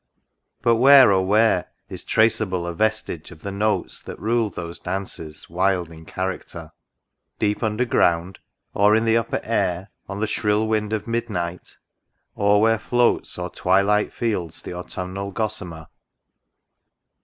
—But, 0.63 0.77
where, 0.77 1.11
oh 1.11 1.21
where 1.21 1.69
Is 1.87 2.03
traceable 2.03 2.65
a 2.65 2.73
vestige 2.73 3.29
of 3.29 3.43
the 3.43 3.51
notes 3.51 4.01
That 4.01 4.19
ruled 4.19 4.55
those 4.55 4.79
dances, 4.79 5.47
wild 5.47 5.91
in 5.91 6.05
character?— 6.07 6.71
Deep 7.37 7.61
underground?— 7.61 8.39
Or 8.73 8.95
in 8.95 9.05
the 9.05 9.15
upper 9.15 9.41
air, 9.43 9.91
On 10.09 10.19
the 10.19 10.25
shrill 10.25 10.67
wind 10.67 10.91
of 10.91 11.05
midnight? 11.05 11.77
or 12.33 12.59
where 12.59 12.79
floats 12.79 13.37
O'er 13.37 13.49
twilight 13.51 14.11
fields 14.11 14.63
the 14.63 14.73
autumnal 14.73 15.29
gossamer 15.29 15.85